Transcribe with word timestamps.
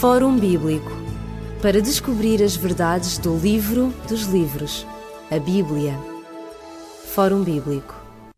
Fórum 0.00 0.36
Bíblico 0.38 0.90
para 1.62 1.80
descobrir 1.80 2.42
as 2.42 2.56
verdades 2.56 3.16
do 3.16 3.38
livro 3.38 3.94
dos 4.06 4.24
livros, 4.24 4.86
a 5.30 5.38
Bíblia. 5.38 5.98
Fórum 7.14 7.42
Bíblico. 7.42 7.94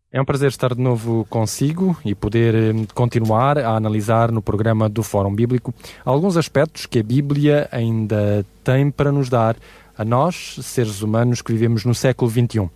É 0.09 0.21
um 0.21 0.23
prazer 0.23 0.47
estar 0.49 0.73
de 0.73 0.81
novo 0.81 1.25
consigo 1.29 1.97
e 2.05 2.15
poder 2.15 2.55
eh, 2.55 2.73
continuar 2.93 3.57
a 3.57 3.75
analisar 3.75 4.31
no 4.31 4.41
programa 4.41 4.87
do 4.87 5.03
Fórum 5.03 5.33
Bíblico 5.33 5.73
alguns 6.05 6.37
aspectos 6.37 6.85
que 6.85 6.99
a 6.99 7.03
Bíblia 7.03 7.67
ainda 7.71 8.45
tem 8.63 8.89
para 8.89 9.11
nos 9.11 9.27
dar 9.27 9.57
a 9.97 10.05
nós, 10.05 10.59
seres 10.61 11.01
humanos 11.01 11.41
que 11.41 11.51
vivemos 11.51 11.83
no 11.83 11.93
século 11.93 12.31
XXI. 12.31 12.69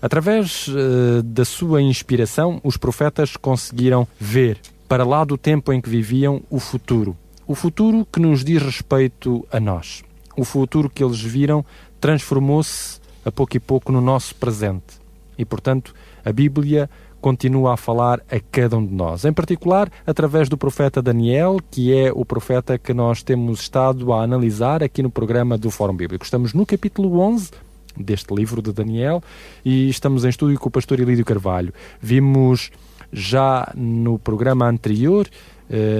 Através 0.00 0.68
uh, 0.68 1.22
da 1.24 1.44
sua 1.44 1.82
inspiração, 1.82 2.60
os 2.62 2.76
profetas 2.76 3.36
conseguiram 3.36 4.06
ver, 4.20 4.60
para 4.86 5.04
lá 5.04 5.24
do 5.24 5.36
tempo 5.36 5.72
em 5.72 5.80
que 5.80 5.88
viviam, 5.88 6.42
o 6.48 6.60
futuro. 6.60 7.16
O 7.48 7.54
futuro 7.54 8.04
que 8.12 8.18
nos 8.18 8.42
diz 8.44 8.60
respeito 8.60 9.46
a 9.52 9.60
nós. 9.60 10.02
O 10.36 10.44
futuro 10.44 10.90
que 10.90 11.02
eles 11.02 11.20
viram 11.20 11.64
transformou-se 12.00 13.00
a 13.24 13.30
pouco 13.30 13.56
e 13.56 13.60
pouco 13.60 13.92
no 13.92 14.00
nosso 14.00 14.34
presente. 14.34 15.00
E, 15.38 15.44
portanto, 15.44 15.94
a 16.24 16.32
Bíblia 16.32 16.90
continua 17.20 17.74
a 17.74 17.76
falar 17.76 18.20
a 18.28 18.40
cada 18.50 18.76
um 18.76 18.84
de 18.84 18.92
nós. 18.92 19.24
Em 19.24 19.32
particular, 19.32 19.88
através 20.04 20.48
do 20.48 20.58
profeta 20.58 21.00
Daniel, 21.00 21.58
que 21.70 21.96
é 21.96 22.10
o 22.12 22.24
profeta 22.24 22.76
que 22.78 22.92
nós 22.92 23.22
temos 23.22 23.60
estado 23.60 24.12
a 24.12 24.24
analisar 24.24 24.82
aqui 24.82 25.00
no 25.00 25.10
programa 25.10 25.56
do 25.56 25.70
Fórum 25.70 25.96
Bíblico. 25.96 26.24
Estamos 26.24 26.52
no 26.52 26.66
capítulo 26.66 27.20
11 27.20 27.52
deste 27.96 28.34
livro 28.34 28.60
de 28.60 28.72
Daniel 28.72 29.22
e 29.64 29.88
estamos 29.88 30.24
em 30.24 30.30
estúdio 30.30 30.58
com 30.58 30.68
o 30.68 30.72
pastor 30.72 30.98
Elídio 30.98 31.24
Carvalho. 31.24 31.72
Vimos 32.00 32.72
já 33.12 33.72
no 33.76 34.18
programa 34.18 34.68
anterior 34.68 35.28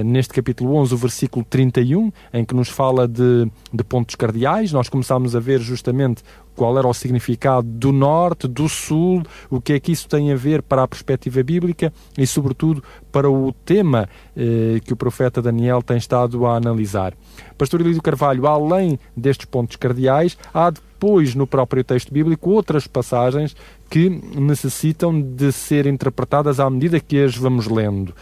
neste 0.04 0.32
capítulo 0.32 0.74
11, 0.76 0.94
o 0.94 0.96
versículo 0.96 1.44
31, 1.48 2.12
em 2.32 2.44
que 2.44 2.54
nos 2.54 2.68
fala 2.68 3.08
de, 3.08 3.50
de 3.72 3.84
pontos 3.84 4.14
cardeais. 4.14 4.72
Nós 4.72 4.88
começámos 4.88 5.34
a 5.34 5.40
ver 5.40 5.60
justamente 5.60 6.22
qual 6.56 6.76
era 6.78 6.88
o 6.88 6.94
significado 6.94 7.68
do 7.68 7.92
norte, 7.92 8.48
do 8.48 8.68
sul, 8.68 9.22
o 9.50 9.60
que 9.60 9.74
é 9.74 9.80
que 9.80 9.92
isso 9.92 10.08
tem 10.08 10.32
a 10.32 10.36
ver 10.36 10.62
para 10.62 10.82
a 10.82 10.88
perspectiva 10.88 11.42
bíblica 11.42 11.92
e, 12.16 12.26
sobretudo, 12.26 12.82
para 13.12 13.30
o 13.30 13.52
tema 13.64 14.08
eh, 14.34 14.80
que 14.82 14.92
o 14.92 14.96
profeta 14.96 15.42
Daniel 15.42 15.82
tem 15.82 15.98
estado 15.98 16.46
a 16.46 16.56
analisar. 16.56 17.12
Pastor 17.58 17.82
Elídio 17.82 18.02
Carvalho, 18.02 18.46
além 18.46 18.98
destes 19.14 19.44
pontos 19.44 19.76
cardeais, 19.76 20.36
há 20.52 20.70
depois 20.70 21.34
no 21.34 21.46
próprio 21.46 21.84
texto 21.84 22.12
bíblico 22.12 22.50
outras 22.50 22.86
passagens 22.86 23.54
que 23.90 24.08
necessitam 24.08 25.20
de 25.20 25.52
ser 25.52 25.86
interpretadas 25.86 26.58
à 26.58 26.68
medida 26.70 26.98
que 26.98 27.22
as 27.22 27.36
vamos 27.36 27.66
lendo. 27.66 28.14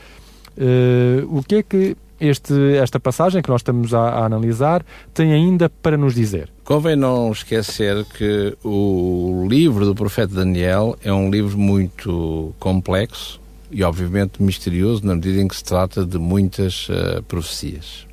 Uh, 0.56 1.38
o 1.38 1.42
que 1.42 1.56
é 1.56 1.62
que 1.62 1.96
este, 2.20 2.54
esta 2.76 3.00
passagem 3.00 3.42
que 3.42 3.48
nós 3.48 3.60
estamos 3.60 3.92
a, 3.92 4.00
a, 4.00 4.24
analisar 4.24 4.84
tem 5.12 5.32
ainda 5.32 5.68
para 5.68 5.96
nos 5.96 6.14
dizer? 6.14 6.48
Convém 6.64 6.96
não 6.96 7.32
esquecer 7.32 8.04
que 8.04 8.56
o 8.64 9.46
livro 9.48 9.84
do 9.84 9.94
profeta 9.94 10.34
Daniel 10.34 10.96
é 11.02 11.12
um 11.12 11.30
livro 11.30 11.58
muito 11.58 12.54
complexo 12.58 13.40
e, 13.70 13.82
obviamente, 13.82 14.42
misterioso 14.42 15.04
na 15.04 15.14
medida 15.14 15.40
em 15.40 15.48
que 15.48 15.56
se 15.56 15.64
trata 15.64 16.04
de 16.04 16.18
muitas 16.18 16.88
uh, 16.88 17.22
profecias. 17.26 18.06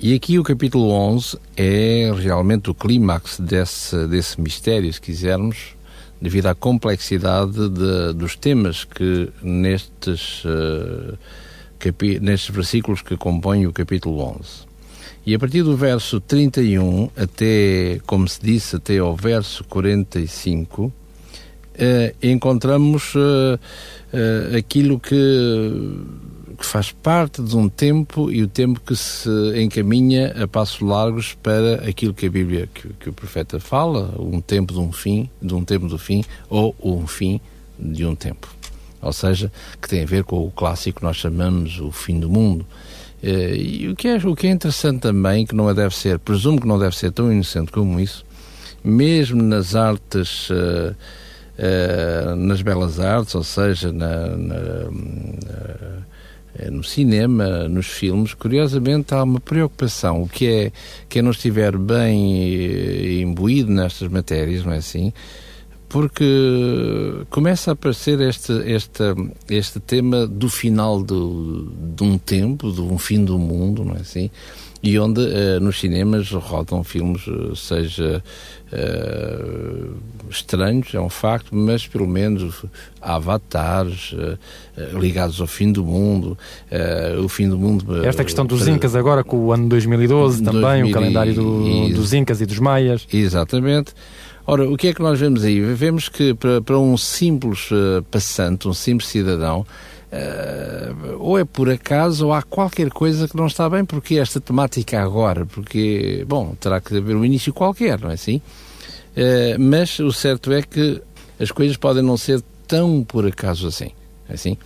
E 0.00 0.14
aqui 0.14 0.38
o 0.38 0.44
capítulo 0.44 0.90
11 0.90 1.38
é 1.56 2.12
realmente 2.16 2.70
o 2.70 2.74
clímax 2.74 3.40
desse, 3.40 4.06
desse 4.06 4.40
mistério, 4.40 4.92
se 4.92 5.00
quisermos, 5.00 5.74
devido 6.20 6.46
à 6.46 6.54
complexidade 6.54 7.68
de, 7.68 8.12
dos 8.14 8.36
temas 8.36 8.84
que 8.84 9.30
nestes, 9.42 10.44
uh, 10.44 11.16
nestes 12.20 12.54
versículos 12.54 13.02
que 13.02 13.16
compõem 13.16 13.66
o 13.66 13.72
capítulo 13.72 14.20
11. 14.20 14.68
E 15.24 15.34
a 15.34 15.38
partir 15.38 15.62
do 15.62 15.76
verso 15.76 16.20
31 16.20 17.10
até, 17.16 18.00
como 18.06 18.26
se 18.26 18.40
disse, 18.40 18.76
até 18.76 18.98
ao 18.98 19.14
verso 19.14 19.62
45, 19.64 20.84
uh, 20.84 20.92
eh, 21.74 22.14
encontramos 22.22 23.14
uh, 23.14 23.58
aquilo 24.56 24.98
que 24.98 25.14
que 26.58 26.66
faz 26.66 26.90
parte 26.90 27.40
de 27.40 27.56
um 27.56 27.68
tempo 27.68 28.32
e 28.32 28.42
o 28.42 28.48
tempo 28.48 28.80
que 28.80 28.96
se 28.96 29.30
encaminha 29.62 30.34
a 30.42 30.48
passos 30.48 30.80
largos 30.80 31.34
para 31.40 31.88
aquilo 31.88 32.12
que 32.12 32.26
a 32.26 32.30
Bíblia, 32.30 32.68
que, 32.74 32.88
que, 32.94 33.08
o 33.08 33.12
profeta 33.12 33.60
fala, 33.60 34.12
um 34.18 34.40
tempo 34.40 34.72
de 34.72 34.80
um 34.80 34.90
fim, 34.90 35.30
de 35.40 35.54
um 35.54 35.64
tempo 35.64 35.86
do 35.86 35.96
fim, 35.96 36.24
ou 36.50 36.74
um 36.82 37.06
fim 37.06 37.40
de 37.78 38.04
um 38.04 38.16
tempo. 38.16 38.48
Ou 39.00 39.12
seja, 39.12 39.52
que 39.80 39.88
tem 39.88 40.02
a 40.02 40.06
ver 40.06 40.24
com 40.24 40.44
o 40.44 40.50
clássico 40.50 40.98
que 40.98 41.04
nós 41.04 41.16
chamamos 41.16 41.78
o 41.78 41.92
fim 41.92 42.18
do 42.18 42.28
mundo. 42.28 42.66
Eh, 43.22 43.56
e 43.56 43.88
o 43.88 43.94
que, 43.94 44.08
é, 44.08 44.16
o 44.16 44.34
que 44.34 44.48
é 44.48 44.50
interessante 44.50 45.02
também, 45.02 45.46
que 45.46 45.54
não 45.54 45.72
deve 45.72 45.94
ser, 45.94 46.18
presumo 46.18 46.60
que 46.60 46.66
não 46.66 46.78
deve 46.78 46.96
ser 46.96 47.12
tão 47.12 47.32
inocente 47.32 47.70
como 47.70 48.00
isso, 48.00 48.26
mesmo 48.82 49.40
nas 49.40 49.76
artes, 49.76 50.50
uh, 50.50 50.94
uh, 51.58 52.36
nas 52.36 52.62
belas 52.62 52.98
artes, 52.98 53.34
ou 53.36 53.44
seja, 53.44 53.92
na, 53.92 54.28
na, 54.36 54.60
na 54.90 56.08
no 56.70 56.82
cinema, 56.82 57.68
nos 57.68 57.86
filmes, 57.86 58.34
curiosamente 58.34 59.14
há 59.14 59.22
uma 59.22 59.40
preocupação. 59.40 60.22
O 60.22 60.28
que 60.28 60.46
é 60.46 60.72
quem 61.08 61.22
não 61.22 61.30
estiver 61.30 61.76
bem 61.76 62.44
eh, 62.44 63.20
imbuído 63.20 63.70
nestas 63.70 64.08
matérias, 64.08 64.64
não 64.64 64.72
é 64.72 64.78
assim? 64.78 65.12
Porque 65.88 66.24
começa 67.30 67.70
a 67.70 67.72
aparecer 67.72 68.20
este, 68.20 68.52
este, 68.66 69.02
este 69.48 69.80
tema 69.80 70.26
do 70.26 70.48
final 70.48 71.02
do, 71.02 71.72
de 71.96 72.02
um 72.02 72.18
tempo, 72.18 72.70
de 72.70 72.80
um 72.82 72.98
fim 72.98 73.24
do 73.24 73.38
mundo, 73.38 73.84
não 73.84 73.94
é 73.94 74.00
assim? 74.00 74.30
E 74.82 74.98
onde 74.98 75.20
uh, 75.20 75.60
nos 75.60 75.80
cinemas 75.80 76.30
rodam 76.30 76.84
filmes, 76.84 77.26
uh, 77.26 77.54
seja 77.56 78.22
uh, 78.72 79.94
estranhos, 80.30 80.94
é 80.94 81.00
um 81.00 81.08
facto, 81.08 81.54
mas 81.54 81.86
pelo 81.86 82.06
menos 82.06 82.64
avatares 83.00 84.14
ligados 85.00 85.40
ao 85.40 85.46
fim 85.46 85.72
do 85.72 85.84
mundo, 85.84 86.36
o 87.24 87.28
fim 87.28 87.48
do 87.48 87.58
mundo. 87.58 88.04
Esta 88.04 88.22
questão 88.22 88.44
dos. 88.44 88.68
Incas 88.68 88.94
agora 88.94 89.24
com 89.24 89.36
o 89.38 89.52
ano 89.52 89.68
2012 89.68 90.42
também, 90.42 90.82
2000 90.82 90.88
o 90.88 90.92
calendário 90.92 91.34
do, 91.34 91.88
dos 91.90 92.12
Incas 92.12 92.40
e 92.42 92.46
dos 92.46 92.58
Maias. 92.58 93.06
Exatamente. 93.10 93.94
Ora, 94.46 94.68
o 94.68 94.76
que 94.76 94.88
é 94.88 94.94
que 94.94 95.00
nós 95.00 95.18
vemos 95.18 95.44
aí? 95.44 95.60
Vemos 95.60 96.08
que 96.08 96.34
para, 96.34 96.60
para 96.60 96.78
um 96.78 96.96
simples 96.96 97.70
passante, 98.10 98.68
um 98.68 98.74
simples 98.74 99.08
cidadão, 99.08 99.64
Uh, 100.10 101.16
ou 101.18 101.38
é 101.38 101.44
por 101.44 101.68
acaso 101.68 102.26
ou 102.26 102.32
há 102.32 102.42
qualquer 102.42 102.88
coisa 102.88 103.28
que 103.28 103.36
não 103.36 103.46
está 103.46 103.68
bem, 103.68 103.84
porque 103.84 104.16
esta 104.16 104.40
temática 104.40 105.00
agora, 105.00 105.44
porque, 105.44 106.24
bom, 106.26 106.54
terá 106.58 106.80
que 106.80 106.96
haver 106.96 107.14
um 107.14 107.24
início 107.24 107.52
qualquer, 107.52 108.00
não 108.00 108.10
é 108.10 108.14
assim? 108.14 108.40
Uh, 109.16 109.60
mas 109.60 109.98
o 109.98 110.10
certo 110.10 110.50
é 110.52 110.62
que 110.62 111.02
as 111.38 111.50
coisas 111.50 111.76
podem 111.76 112.02
não 112.02 112.16
ser 112.16 112.42
tão 112.66 113.04
por 113.04 113.26
acaso 113.26 113.66
assim, 113.66 113.90
é 114.28 114.34
assim? 114.34 114.56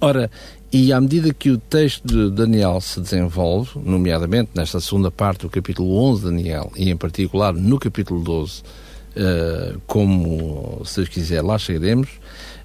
Ora, 0.00 0.30
e 0.70 0.92
à 0.92 1.00
medida 1.00 1.32
que 1.32 1.50
o 1.50 1.56
texto 1.56 2.06
de 2.06 2.30
Daniel 2.30 2.80
se 2.80 3.00
desenvolve, 3.00 3.78
nomeadamente 3.82 4.50
nesta 4.54 4.80
segunda 4.80 5.10
parte 5.10 5.42
do 5.42 5.48
capítulo 5.48 5.96
11 5.96 6.20
de 6.20 6.26
Daniel, 6.26 6.72
e 6.76 6.90
em 6.90 6.96
particular 6.96 7.54
no 7.54 7.78
capítulo 7.78 8.22
12, 8.22 8.60
uh, 8.60 8.64
eh, 9.16 9.74
como, 9.86 10.82
se 10.84 11.06
quiser, 11.06 11.42
lá 11.42 11.56
chegaremos, 11.56 12.08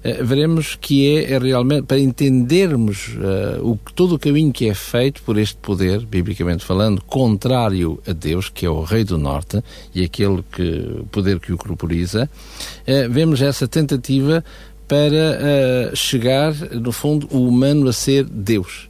veremos 0.02 0.76
que 0.80 1.16
é, 1.16 1.32
é, 1.32 1.38
realmente, 1.38 1.84
para 1.84 1.98
entendermos 1.98 3.08
uh, 3.08 3.62
o, 3.62 3.78
todo 3.94 4.14
o 4.14 4.18
caminho 4.18 4.52
que 4.52 4.68
é 4.68 4.74
feito 4.74 5.22
por 5.22 5.38
este 5.38 5.56
poder, 5.56 6.06
biblicamente 6.06 6.64
falando, 6.64 7.02
contrário 7.02 8.00
a 8.06 8.12
Deus, 8.12 8.48
que 8.48 8.64
é 8.64 8.70
o 8.70 8.82
Rei 8.82 9.04
do 9.04 9.18
Norte, 9.18 9.62
e 9.94 10.02
aquele 10.02 10.42
que, 10.50 11.02
poder 11.10 11.38
que 11.38 11.52
o 11.52 11.58
corporiza, 11.58 12.28
uh, 12.28 13.10
vemos 13.10 13.42
essa 13.42 13.68
tentativa 13.68 14.44
para 14.88 15.94
chegar, 15.94 16.52
no 16.72 16.90
fundo, 16.90 17.28
o 17.30 17.46
humano 17.46 17.88
a 17.88 17.92
ser 17.92 18.24
Deus. 18.24 18.88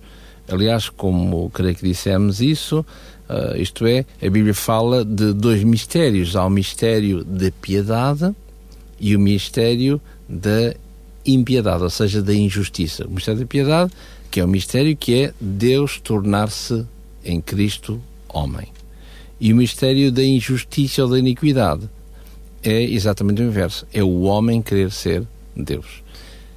Aliás, 0.49 0.89
como 0.89 1.51
creio 1.51 1.75
que 1.75 1.87
dissemos 1.87 2.41
isso, 2.41 2.85
Uh, 3.31 3.57
isto 3.57 3.87
é, 3.87 4.05
a 4.21 4.29
Bíblia 4.29 4.53
fala 4.53 5.05
de 5.05 5.33
dois 5.33 5.63
mistérios. 5.63 6.35
Há 6.35 6.45
o 6.45 6.51
mistério 6.51 7.23
da 7.23 7.49
piedade 7.63 8.35
e 8.99 9.15
o 9.15 9.21
mistério 9.21 10.01
da 10.29 10.75
impiedade, 11.25 11.83
ou 11.83 11.91
seja, 11.91 12.23
da 12.23 12.35
injustiça. 12.35 13.07
O 13.07 13.11
mistério 13.11 13.41
da 13.41 13.47
piedade, 13.47 13.93
que 14.31 14.41
é 14.41 14.45
o 14.45 14.49
mistério 14.49 14.97
que 14.97 15.25
é 15.25 15.35
Deus 15.41 16.01
tornar-se 16.01 16.87
em 17.25 17.41
Cristo 17.41 18.01
homem. 18.29 18.69
E 19.41 19.53
o 19.53 19.57
mistério 19.57 20.13
da 20.13 20.23
injustiça 20.23 21.03
ou 21.03 21.11
da 21.11 21.19
iniquidade 21.19 21.89
é 22.63 22.83
exatamente 22.83 23.43
o 23.43 23.45
inverso. 23.45 23.87
É 23.93 24.03
o 24.03 24.23
homem 24.23 24.61
querer 24.61 24.91
ser 24.91 25.27
Deus. 25.57 26.03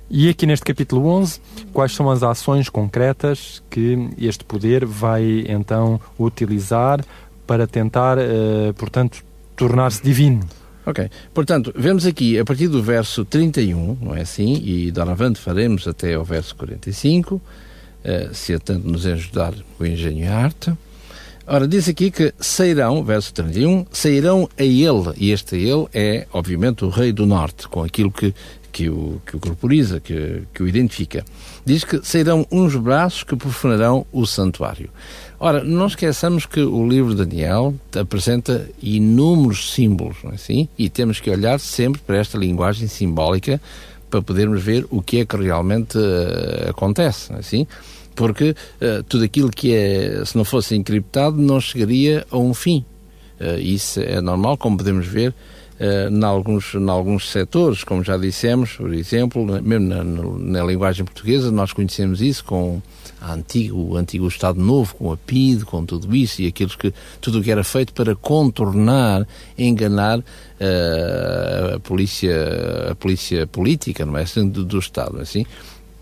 E 0.10 0.30
aqui 0.30 0.46
neste 0.46 0.66
capítulo 0.66 1.08
11, 1.08 1.40
quais 1.72 1.94
são 1.94 2.10
as 2.10 2.22
ações 2.22 2.70
concretas 2.70 3.64
que 3.70 4.10
este 4.18 4.44
poder 4.44 4.86
vai 4.86 5.46
então 5.48 6.00
utilizar 6.20 7.04
para 7.48 7.66
tentar, 7.66 8.18
uh, 8.18 8.74
portanto, 8.76 9.24
tornar-se 9.56 10.04
divino? 10.04 10.42
Ok. 10.86 11.10
Portanto, 11.34 11.74
vemos 11.76 12.06
aqui 12.06 12.38
a 12.38 12.44
partir 12.44 12.68
do 12.68 12.84
verso 12.84 13.24
31, 13.24 13.98
não 14.02 14.16
é 14.16 14.22
assim? 14.22 14.62
E 14.64 14.92
doravante 14.92 15.40
faremos 15.40 15.88
até 15.88 16.16
ao 16.16 16.26
verso 16.26 16.56
45, 16.56 17.36
uh, 17.36 17.42
se 18.34 18.54
a 18.54 18.60
tanto 18.60 18.88
nos 18.88 19.06
ajudar 19.06 19.54
o 19.80 19.86
engenho 19.86 20.26
e 20.26 20.28
a 20.28 20.36
arte. 20.36 20.74
Ora, 21.46 21.68
diz 21.68 21.90
aqui 21.90 22.10
que 22.10 22.34
sairão, 22.40 23.04
verso 23.04 23.34
31, 23.34 23.86
sairão 23.92 24.50
a 24.58 24.64
ele, 24.64 25.14
e 25.18 25.32
este 25.32 25.56
a 25.56 25.58
ele 25.58 25.88
é, 25.94 26.28
obviamente, 26.32 26.86
o 26.86 26.90
rei 26.90 27.12
do 27.12 27.26
norte, 27.26 27.68
com 27.68 27.84
aquilo 27.84 28.10
que, 28.12 28.34
que, 28.72 28.90
o, 28.90 29.22
que 29.26 29.36
o 29.36 29.40
corporiza, 29.40 30.00
que, 30.00 30.44
que 30.54 30.64
o 30.64 30.68
identifica. 30.68 31.26
Diz 31.66 31.84
que 31.84 32.00
sairão 32.02 32.48
uns 32.50 32.76
braços 32.78 33.24
que 33.24 33.36
profanarão 33.36 34.06
o 34.12 34.26
santuário. 34.26 34.90
Ora, 35.46 35.62
não 35.62 35.88
esqueçamos 35.88 36.46
que 36.46 36.62
o 36.62 36.88
livro 36.88 37.14
de 37.14 37.26
Daniel 37.26 37.76
apresenta 38.00 38.66
inúmeros 38.82 39.74
símbolos, 39.74 40.16
não 40.24 40.32
é 40.32 40.36
assim? 40.36 40.70
E 40.78 40.90
temos 40.90 41.20
que 41.20 41.30
olhar 41.30 41.60
sempre 41.60 42.00
para 42.00 42.16
esta 42.16 42.38
linguagem 42.38 42.88
simbólica 42.88 43.60
para 44.10 44.22
podermos 44.22 44.64
ver 44.64 44.88
o 44.90 45.02
que 45.02 45.20
é 45.20 45.26
que 45.26 45.36
realmente 45.36 45.98
uh, 45.98 46.70
acontece, 46.70 47.30
não 47.30 47.36
é 47.36 47.40
assim? 47.42 47.68
Porque 48.16 48.52
uh, 48.52 49.04
tudo 49.04 49.26
aquilo 49.26 49.50
que 49.50 49.76
é, 49.76 50.24
se 50.24 50.38
não 50.38 50.46
fosse 50.46 50.78
encriptado, 50.78 51.36
não 51.36 51.60
chegaria 51.60 52.26
a 52.32 52.38
um 52.38 52.54
fim. 52.54 52.86
Uh, 53.38 53.60
isso 53.60 54.00
é 54.00 54.22
normal, 54.22 54.56
como 54.56 54.78
podemos 54.78 55.06
ver 55.06 55.36
em, 55.80 56.24
alguns, 56.24 56.76
alguns 56.76 57.30
setores, 57.30 57.84
como 57.84 58.04
já 58.04 58.18
dissemos, 58.18 58.74
por 58.74 58.94
exemplo, 58.94 59.46
mesmo 59.62 59.88
na, 59.88 60.04
na 60.04 60.64
linguagem 60.64 61.04
portuguesa, 61.04 61.52
nós 61.52 61.74
conhecemos 61.74 62.22
isso 62.22 62.46
com 62.46 62.82
antigo, 63.22 63.78
o 63.78 63.98
antigo 63.98 64.28
Estado 64.28 64.60
Novo, 64.60 64.96
com 64.96 65.12
a 65.12 65.18
PID, 65.18 65.66
com 65.66 65.86
tudo 65.86 66.14
isso 66.16 66.42
e 66.42 66.48
aqueles 66.48 66.76
que 66.76 66.94
tudo 67.22 67.40
o 67.40 67.44
que 67.44 67.52
era 67.52 67.64
feito 67.64 67.94
para 67.94 68.16
contornar, 68.16 69.28
enganar 69.58 70.20
uh, 70.20 71.76
a 71.76 71.80
polícia, 71.80 72.92
a 72.92 72.96
polícia 72.96 73.48
política, 73.48 74.06
não 74.06 74.18
é, 74.18 74.26
do, 74.46 74.64
do 74.66 74.80
Estado, 74.80 75.20
é 75.20 75.22
assim. 75.22 75.46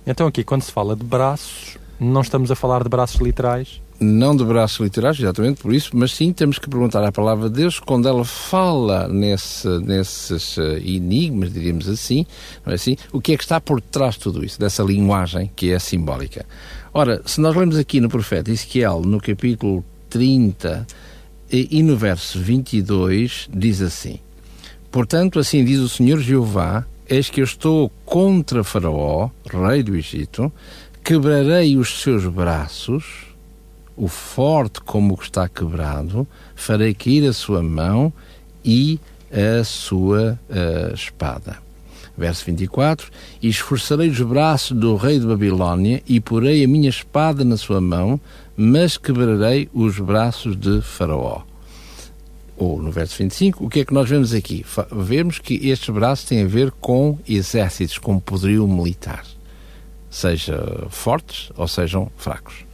Então 0.06 0.28
aqui 0.28 0.44
quando 0.44 0.64
se 0.64 0.72
fala 0.72 0.96
de 0.96 1.04
braços, 1.04 1.78
não 2.00 2.22
estamos 2.22 2.52
a 2.52 2.56
falar 2.56 2.84
de 2.84 2.90
braços 2.90 3.22
literais? 3.22 3.82
Não 4.04 4.36
de 4.36 4.44
braços 4.44 4.80
literais, 4.80 5.20
exatamente 5.20 5.62
por 5.62 5.72
isso, 5.72 5.92
mas 5.94 6.12
sim 6.12 6.34
temos 6.34 6.58
que 6.58 6.68
perguntar 6.68 7.04
à 7.04 7.12
palavra 7.12 7.48
de 7.48 7.58
Deus 7.58 7.80
quando 7.80 8.08
ela 8.08 8.26
fala 8.26 9.08
nesse, 9.08 9.68
nesses 9.78 10.58
eh, 10.58 10.80
enigmas, 10.84 11.54
diríamos 11.54 11.88
assim, 11.88 12.26
é 12.66 12.74
assim? 12.74 12.98
O 13.14 13.22
que 13.22 13.34
é 13.34 13.38
que 13.38 13.44
está 13.44 13.62
por 13.62 13.80
trás 13.80 14.16
de 14.16 14.22
tudo 14.22 14.44
isso, 14.44 14.60
dessa 14.60 14.82
linguagem 14.82 15.52
que 15.56 15.72
é 15.72 15.78
simbólica? 15.78 16.48
Ora, 16.92 17.22
se 17.28 17.40
nós 17.40 17.56
lemos 17.56 17.78
aqui 17.78 18.02
no 18.02 18.10
profeta 18.10 18.50
Ezequiel, 18.50 19.04
no 19.06 19.22
capítulo 19.22 19.86
30 20.10 20.88
e, 21.52 21.80
e 21.80 21.84
no 21.84 21.96
verso 21.96 22.40
22, 22.40 23.50
diz 23.54 23.84
assim: 23.84 24.18
Portanto, 24.90 25.38
assim 25.38 25.64
diz 25.64 25.80
o 25.80 25.88
Senhor 25.88 26.20
Jeová: 26.20 26.88
Eis 27.08 27.30
que 27.30 27.40
eu 27.40 27.46
estou 27.46 27.92
contra 28.04 28.64
Faraó, 28.64 29.30
rei 29.46 29.84
do 29.84 29.96
Egito, 29.96 30.52
quebrarei 31.04 31.78
os 31.78 32.02
seus 32.02 32.26
braços, 32.26 33.31
o 34.02 34.08
forte 34.08 34.82
como 34.82 35.14
o 35.14 35.18
que 35.18 35.26
está 35.26 35.48
quebrado, 35.48 36.28
farei 36.56 36.92
cair 36.92 37.30
a 37.30 37.34
sua 37.34 37.62
mão 37.62 38.12
e 38.66 39.00
a 39.32 39.64
sua 39.64 40.40
uh, 40.50 40.92
espada. 40.92 41.60
Verso 42.18 42.44
24: 42.46 43.12
E 43.40 43.48
esforçarei 43.48 44.10
os 44.10 44.20
braços 44.20 44.76
do 44.76 44.96
rei 44.96 45.20
de 45.20 45.28
Babilónia 45.28 46.02
e 46.08 46.20
porei 46.20 46.64
a 46.64 46.68
minha 46.68 46.90
espada 46.90 47.46
na 47.46 47.56
sua 47.56 47.80
mão, 47.80 48.20
mas 48.58 48.98
quebrarei 48.98 49.70
os 49.72 50.00
braços 50.00 50.56
de 50.56 50.82
Faraó. 50.82 51.44
Ou 52.58 52.82
no 52.82 52.92
verso 52.92 53.16
25, 53.20 53.64
o 53.64 53.70
que 53.70 53.82
é 53.82 53.86
que 53.86 53.94
nós 53.94 54.10
vemos 54.10 54.34
aqui? 54.34 54.66
Vemos 54.92 55.38
que 55.38 55.70
estes 55.70 55.90
braços 55.90 56.26
têm 56.26 56.42
a 56.42 56.48
ver 56.48 56.72
com 56.72 57.20
exércitos, 57.28 58.00
com 58.00 58.20
poderio 58.20 58.68
militar, 58.68 59.24
seja 60.10 60.88
fortes 60.90 61.52
ou 61.56 61.68
sejam 61.68 62.12
fracos. 62.18 62.71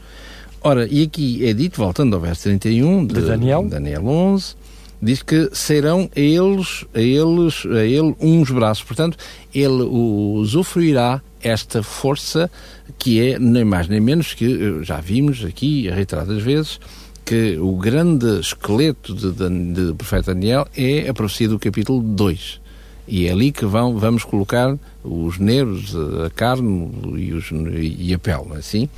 Ora, 0.68 0.86
e 0.92 1.04
aqui 1.04 1.48
é 1.48 1.54
dito, 1.54 1.78
voltando 1.78 2.14
ao 2.14 2.22
verso 2.22 2.44
31 2.44 3.06
de, 3.06 3.14
de 3.14 3.22
Daniel. 3.22 3.66
Daniel 3.70 4.06
11, 4.06 4.54
diz 5.02 5.24
que 5.24 5.50
serão 5.54 6.10
a 6.14 6.20
eles, 6.20 6.84
a 6.94 7.00
eles, 7.00 7.66
a 7.66 7.86
ele 7.86 8.14
uns 8.20 8.52
braços. 8.52 8.84
Portanto, 8.84 9.18
ele 9.56 9.84
usufruirá 9.84 11.22
esta 11.42 11.82
força 11.82 12.52
que 13.00 13.22
é 13.22 13.40
nem 13.40 13.64
mais 13.64 13.88
nem 13.88 14.02
menos 14.02 14.34
que 14.34 14.44
eh, 14.44 14.84
já 14.84 15.00
vimos 15.00 15.46
aqui 15.46 15.90
reiteradas 15.90 16.44
vezes 16.44 16.82
que 17.24 17.58
o 17.58 17.78
grande 17.78 18.42
esqueleto 18.42 19.16
de, 19.16 19.32
de, 19.32 19.74
de 19.74 19.94
profeta 19.94 20.34
Daniel 20.34 20.68
é 20.76 21.08
a 21.08 21.14
profecia 21.14 21.48
do 21.48 21.58
capítulo 21.58 22.02
2. 22.02 22.60
E 23.08 23.26
é 23.26 23.32
ali 23.32 23.54
que 23.54 23.66
vão, 23.66 23.98
vamos 23.98 24.26
colocar 24.26 24.78
os 25.02 25.40
nervos, 25.40 25.96
a 26.26 26.30
carne 26.30 26.92
e, 27.16 27.32
os, 27.32 27.52
e 27.74 28.14
a 28.14 28.20
pele, 28.20 28.56
é 28.56 28.58
assim? 28.58 28.90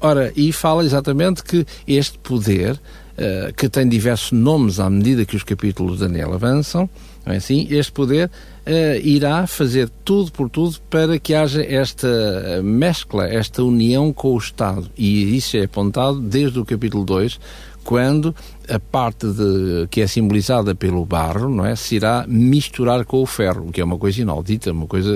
Ora, 0.00 0.32
e 0.34 0.52
fala 0.52 0.84
exatamente 0.84 1.42
que 1.42 1.66
este 1.86 2.18
poder 2.18 2.80
eh, 3.22 3.52
que 3.54 3.68
tem 3.68 3.86
diversos 3.86 4.32
nomes 4.32 4.80
à 4.80 4.88
medida 4.88 5.26
que 5.26 5.36
os 5.36 5.42
capítulos 5.42 5.98
de 5.98 6.08
Daniel 6.08 6.32
avançam, 6.32 6.88
é 7.26 7.36
assim? 7.36 7.66
Este 7.70 7.92
poder 7.92 8.28
uh, 8.28 9.06
irá 9.06 9.46
fazer 9.46 9.90
tudo 10.02 10.32
por 10.32 10.48
tudo 10.48 10.78
para 10.88 11.18
que 11.18 11.34
haja 11.34 11.62
esta 11.62 12.62
mescla, 12.64 13.28
esta 13.28 13.62
união 13.62 14.10
com 14.10 14.32
o 14.32 14.38
Estado. 14.38 14.90
E 14.96 15.36
isso 15.36 15.58
é 15.58 15.64
apontado 15.64 16.18
desde 16.18 16.58
o 16.58 16.64
capítulo 16.64 17.04
2, 17.04 17.38
quando 17.84 18.34
a 18.68 18.78
parte 18.78 19.26
de, 19.26 19.86
que 19.90 20.00
é 20.00 20.06
simbolizada 20.06 20.74
pelo 20.74 21.04
barro, 21.04 21.50
não 21.50 21.66
é, 21.66 21.76
se 21.76 21.96
irá 21.96 22.24
misturar 22.26 23.04
com 23.04 23.22
o 23.22 23.26
ferro, 23.26 23.68
o 23.68 23.72
que 23.72 23.80
é 23.82 23.84
uma 23.84 23.98
coisa 23.98 24.22
inaudita, 24.22 24.72
uma 24.72 24.86
coisa 24.86 25.12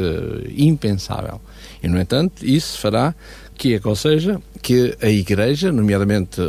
impensável. 0.55 1.41
E, 1.83 1.89
no 1.89 1.99
entanto, 1.99 2.45
isso 2.45 2.79
fará 2.79 3.15
que 3.57 3.75
aconselha 3.77 4.41
que 4.61 4.97
a 5.03 5.09
Igreja, 5.09 5.71
nomeadamente 5.71 6.41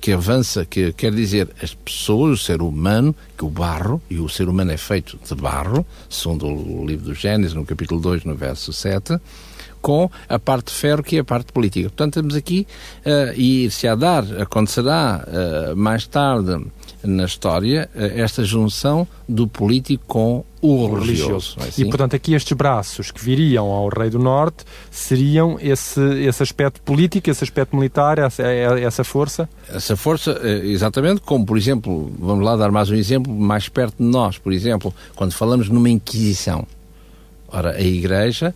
que 0.00 0.12
avança, 0.12 0.64
que 0.64 0.92
quer 0.94 1.12
dizer 1.12 1.48
as 1.62 1.74
pessoas, 1.74 2.40
o 2.40 2.42
ser 2.42 2.62
humano, 2.62 3.14
que 3.36 3.44
o 3.44 3.50
barro, 3.50 4.00
e 4.08 4.18
o 4.18 4.28
ser 4.30 4.48
humano 4.48 4.72
é 4.72 4.78
feito 4.78 5.18
de 5.22 5.34
barro, 5.34 5.86
segundo 6.08 6.46
o 6.46 6.86
livro 6.86 7.04
do 7.04 7.14
Gênesis, 7.14 7.52
no 7.52 7.66
capítulo 7.66 8.00
2, 8.00 8.24
no 8.24 8.34
verso 8.34 8.72
7, 8.72 9.18
com 9.82 10.10
a 10.26 10.38
parte 10.38 10.68
de 10.68 10.72
ferro, 10.72 11.02
que 11.02 11.16
é 11.16 11.20
a 11.20 11.24
parte 11.24 11.52
política. 11.52 11.90
Portanto, 11.90 12.14
temos 12.14 12.34
aqui, 12.34 12.66
uh, 13.04 13.38
e 13.38 13.70
se 13.70 13.86
a 13.86 13.94
dar, 13.94 14.24
acontecerá 14.40 15.26
uh, 15.26 15.76
mais 15.76 16.06
tarde 16.06 16.64
na 17.04 17.24
história, 17.24 17.88
uh, 17.94 18.00
esta 18.20 18.44
junção 18.44 19.06
do 19.28 19.46
político 19.46 20.04
com 20.06 20.44
o 20.60 20.94
religioso. 20.94 21.56
É 21.60 21.64
assim? 21.64 21.82
E, 21.82 21.84
portanto, 21.86 22.14
aqui 22.14 22.34
estes 22.34 22.56
braços 22.56 23.10
que 23.10 23.22
viriam 23.22 23.66
ao 23.66 23.88
Rei 23.88 24.10
do 24.10 24.18
Norte 24.18 24.64
seriam 24.90 25.58
esse, 25.60 26.00
esse 26.20 26.42
aspecto 26.42 26.80
político, 26.82 27.28
esse 27.28 27.42
aspecto 27.42 27.74
militar, 27.74 28.18
essa, 28.18 28.42
essa 28.44 29.02
força? 29.02 29.48
Essa 29.68 29.96
força, 29.96 30.40
exatamente, 30.62 31.20
como, 31.20 31.44
por 31.44 31.58
exemplo, 31.58 32.12
vamos 32.18 32.44
lá 32.44 32.54
dar 32.54 32.70
mais 32.70 32.88
um 32.90 32.94
exemplo 32.94 33.34
mais 33.34 33.68
perto 33.68 33.96
de 33.98 34.04
nós, 34.04 34.38
por 34.38 34.52
exemplo, 34.52 34.94
quando 35.16 35.32
falamos 35.32 35.68
numa 35.68 35.90
Inquisição. 35.90 36.64
Ora, 37.48 37.72
a 37.72 37.82
Igreja 37.82 38.54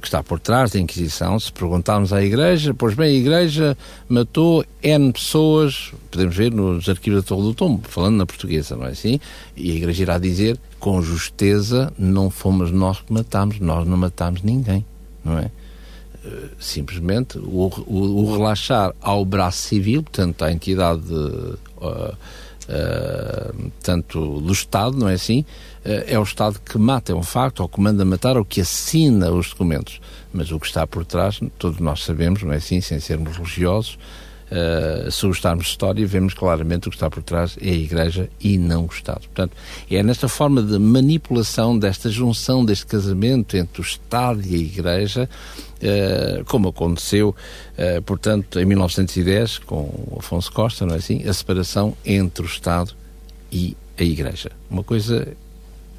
que 0.00 0.06
está 0.06 0.22
por 0.22 0.38
trás 0.38 0.72
da 0.72 0.78
Inquisição, 0.78 1.40
se 1.40 1.50
perguntarmos 1.50 2.12
à 2.12 2.22
Igreja, 2.22 2.74
pois 2.74 2.94
bem, 2.94 3.08
a 3.08 3.18
Igreja 3.18 3.78
matou 4.08 4.64
N 4.82 5.12
pessoas, 5.12 5.92
podemos 6.10 6.36
ver 6.36 6.52
nos 6.52 6.88
arquivos 6.88 7.22
da 7.22 7.26
Torre 7.26 7.42
do 7.42 7.54
Tombo, 7.54 7.88
falando 7.88 8.16
na 8.16 8.26
portuguesa, 8.26 8.76
não 8.76 8.86
é 8.86 8.90
assim? 8.90 9.18
E 9.56 9.70
a 9.70 9.74
Igreja 9.74 10.02
irá 10.02 10.18
dizer, 10.18 10.58
com 10.78 11.00
justeza, 11.00 11.90
não 11.98 12.28
fomos 12.28 12.70
nós 12.70 13.00
que 13.00 13.12
matámos, 13.12 13.58
nós 13.60 13.86
não 13.86 13.96
matámos 13.96 14.42
ninguém, 14.42 14.84
não 15.24 15.38
é? 15.38 15.50
Eh, 16.24 16.48
simplesmente 16.58 17.38
o, 17.38 17.70
o, 17.86 18.24
o 18.24 18.36
relaxar 18.36 18.94
ao 19.00 19.24
braço 19.24 19.62
civil, 19.68 20.02
portanto, 20.02 20.44
à 20.44 20.52
entidade 20.52 21.02
uh, 21.12 22.16
uh, 22.68 23.70
tanto 23.82 24.40
do 24.40 24.52
Estado, 24.52 24.96
não 24.96 25.08
é 25.08 25.14
assim? 25.14 25.40
Uh, 25.84 26.04
é 26.06 26.18
o 26.18 26.22
Estado 26.22 26.60
que 26.60 26.78
mata, 26.78 27.12
é 27.12 27.14
um 27.14 27.22
facto, 27.22 27.60
ou 27.60 27.68
que 27.68 27.80
manda 27.80 28.04
matar, 28.04 28.36
ou 28.36 28.44
que 28.44 28.60
assina 28.60 29.30
os 29.30 29.50
documentos. 29.50 30.00
Mas 30.32 30.52
o 30.52 30.60
que 30.60 30.66
está 30.66 30.86
por 30.86 31.04
trás, 31.04 31.40
todos 31.58 31.80
nós 31.80 32.04
sabemos, 32.04 32.42
não 32.42 32.52
é 32.52 32.56
assim? 32.56 32.80
Sem 32.80 33.00
sermos 33.00 33.36
religiosos, 33.36 33.98
Uh, 34.48 35.10
se 35.10 35.26
gostarmos 35.26 35.66
de 35.66 35.70
história, 35.72 36.06
vemos 36.06 36.32
claramente 36.32 36.88
o 36.88 36.90
que 36.90 36.96
está 36.96 37.10
por 37.10 37.22
trás 37.22 37.58
é 37.60 37.68
a 37.68 37.74
Igreja 37.74 38.30
e 38.40 38.56
não 38.56 38.84
o 38.84 38.86
Estado. 38.86 39.20
Portanto, 39.20 39.54
é 39.90 40.02
nesta 40.02 40.26
forma 40.26 40.62
de 40.62 40.78
manipulação, 40.78 41.78
desta 41.78 42.08
junção, 42.08 42.64
deste 42.64 42.86
casamento 42.86 43.58
entre 43.58 43.82
o 43.82 43.84
Estado 43.84 44.40
e 44.42 44.54
a 44.54 44.58
Igreja, 44.58 45.28
uh, 45.82 46.44
como 46.46 46.68
aconteceu, 46.68 47.34
uh, 47.76 48.02
portanto, 48.02 48.58
em 48.60 48.64
1910, 48.64 49.58
com 49.58 50.16
Afonso 50.18 50.52
Costa, 50.52 50.86
não 50.86 50.94
é 50.94 50.98
assim? 50.98 51.26
A 51.28 51.32
separação 51.32 51.96
entre 52.04 52.44
o 52.44 52.46
Estado 52.46 52.92
e 53.50 53.76
a 53.98 54.02
Igreja. 54.02 54.50
Uma 54.70 54.82
coisa. 54.82 55.28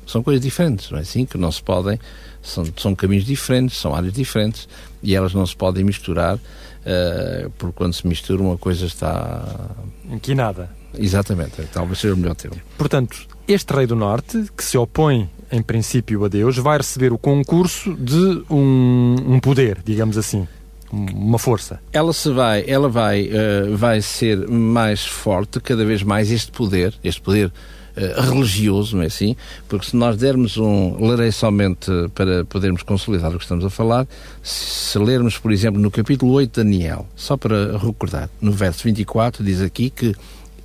São 0.05 0.23
coisas 0.23 0.41
diferentes, 0.41 0.89
não 0.89 0.97
é 0.97 1.01
assim? 1.01 1.25
Que 1.25 1.37
não 1.37 1.51
se 1.51 1.61
podem. 1.61 1.99
São, 2.41 2.65
são 2.77 2.95
caminhos 2.95 3.25
diferentes, 3.25 3.77
são 3.77 3.93
áreas 3.93 4.13
diferentes 4.13 4.67
e 5.03 5.13
elas 5.13 5.33
não 5.33 5.45
se 5.45 5.55
podem 5.55 5.83
misturar 5.83 6.35
uh, 6.35 7.49
porque 7.57 7.75
quando 7.75 7.93
se 7.93 8.07
mistura 8.07 8.41
uma 8.41 8.57
coisa 8.57 8.85
está... 8.85 9.69
Inquinada. 10.09 10.69
Exatamente, 10.97 11.61
talvez 11.71 11.99
seja 11.99 12.13
o 12.13 12.17
melhor 12.17 12.35
termo. 12.35 12.59
Portanto, 12.77 13.27
este 13.49 13.73
rei 13.73 13.87
do 13.87 13.95
norte, 13.95 14.45
que 14.55 14.63
se 14.63 14.77
opõe 14.77 15.27
em 15.51 15.61
princípio 15.61 16.23
a 16.23 16.27
Deus, 16.27 16.57
vai 16.57 16.77
receber 16.77 17.11
o 17.11 17.17
concurso 17.17 17.95
de 17.95 18.43
um, 18.47 19.15
um 19.25 19.39
poder, 19.39 19.79
digamos 19.83 20.19
assim. 20.19 20.47
uma 20.91 21.39
força. 21.39 21.81
Ela 21.91 22.13
se 22.13 22.31
vai, 22.31 22.63
ela 22.67 22.87
vai, 22.87 23.27
uh, 23.27 23.75
vai 23.75 24.01
ser 24.03 24.47
mais 24.47 25.03
forte 25.03 25.59
cada 25.59 25.83
vez 25.83 26.03
mais 26.03 26.31
este 26.31 26.51
poder, 26.51 26.93
este 27.03 27.19
poder 27.21 27.47
uh, 27.47 28.21
religioso, 28.21 28.95
não 28.95 29.01
é 29.03 29.07
assim? 29.07 29.35
Porque 29.67 29.87
se 29.87 29.95
nós 29.95 30.15
dermos 30.15 30.55
um, 30.57 31.03
lerei 31.03 31.31
somente 31.31 31.91
para 32.13 32.45
podermos 32.45 32.83
consolidar 32.83 33.31
o 33.31 33.37
que 33.37 33.43
estamos 33.43 33.65
a 33.65 33.69
falar, 33.71 34.07
se 34.43 34.99
lermos, 34.99 35.39
por 35.39 35.51
exemplo, 35.51 35.81
no 35.81 35.89
capítulo 35.89 36.33
8 36.33 36.51
de 36.51 36.63
Daniel, 36.63 37.07
só 37.15 37.35
para 37.35 37.79
recordar, 37.79 38.29
no 38.39 38.51
verso 38.51 38.83
24 38.83 39.43
diz 39.43 39.59
aqui 39.59 39.89
que 39.89 40.15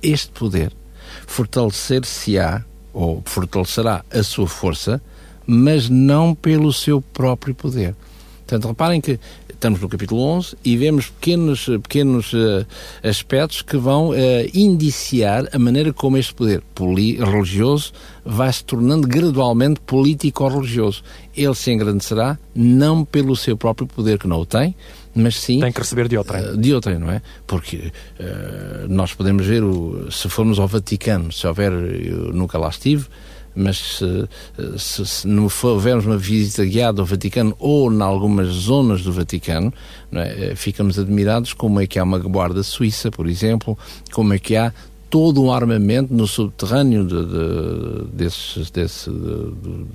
este 0.03 0.29
poder 0.29 0.71
fortalecer-se-á, 1.25 2.63
ou 2.95 3.21
fortalecerá 3.25 4.05
a 4.09 4.23
sua 4.23 4.47
força, 4.47 5.01
mas 5.45 5.89
não 5.89 6.33
pelo 6.33 6.71
seu 6.71 7.01
próprio 7.01 7.53
poder. 7.53 7.93
Portanto, 8.37 8.69
reparem 8.69 9.01
que 9.01 9.19
estamos 9.55 9.81
no 9.81 9.89
capítulo 9.89 10.21
11 10.21 10.55
e 10.63 10.77
vemos 10.77 11.09
pequenos, 11.09 11.65
pequenos 11.65 12.33
uh, 12.33 12.65
aspectos 13.01 13.61
que 13.61 13.77
vão 13.77 14.09
uh, 14.09 14.13
indiciar 14.53 15.47
a 15.51 15.57
maneira 15.57 15.91
como 15.91 16.17
este 16.17 16.33
poder 16.33 16.61
religioso 17.19 17.91
vai 18.23 18.51
se 18.51 18.63
tornando 18.63 19.07
gradualmente 19.07 19.79
político-religioso. 19.81 21.03
Ele 21.35 21.55
se 21.55 21.71
engrandecerá 21.71 22.37
não 22.53 23.03
pelo 23.03 23.35
seu 23.35 23.57
próprio 23.57 23.87
poder, 23.87 24.19
que 24.19 24.27
não 24.27 24.39
o 24.39 24.45
tem, 24.45 24.75
mas 25.13 25.39
sim... 25.39 25.59
Tem 25.59 25.71
que 25.71 25.79
receber 25.79 26.07
de 26.07 26.17
outrem. 26.17 26.43
Uh, 26.43 26.57
de 26.57 26.73
outrem, 26.73 26.99
não 26.99 27.09
é? 27.09 27.21
Porque 27.47 27.91
nós 28.89 29.13
podemos 29.13 29.45
ver, 29.45 29.63
o, 29.63 30.11
se 30.11 30.29
formos 30.29 30.59
ao 30.59 30.67
Vaticano, 30.67 31.31
se 31.31 31.47
houver, 31.47 31.71
eu 31.71 32.33
nunca 32.33 32.57
lá 32.57 32.69
estive, 32.69 33.07
mas 33.55 33.77
se, 33.77 34.29
se, 34.77 35.05
se 35.05 35.27
não 35.27 35.47
houvermos 35.63 36.05
uma 36.05 36.17
visita 36.17 36.65
guiada 36.65 37.01
ao 37.01 37.05
Vaticano 37.05 37.55
ou 37.59 37.91
em 37.91 38.01
algumas 38.01 38.47
zonas 38.47 39.01
do 39.01 39.11
Vaticano, 39.11 39.73
é? 40.11 40.51
Eh, 40.51 40.55
ficamos 40.55 40.99
admirados 40.99 41.53
como 41.53 41.79
é 41.79 41.87
que 41.87 41.99
há 41.99 42.03
uma 42.03 42.19
guarda 42.19 42.63
suíça, 42.63 43.11
por 43.11 43.27
exemplo, 43.27 43.77
como 44.11 44.33
é 44.33 44.39
que 44.39 44.55
há 44.55 44.73
todo 45.09 45.41
um 45.41 45.51
armamento 45.51 46.13
no 46.13 46.27
subterrâneo 46.27 47.05
de, 47.05 47.25
de, 47.25 48.05
desses, 48.13 48.69
desse, 48.69 49.09
de, 49.09 49.51
de 49.61 49.85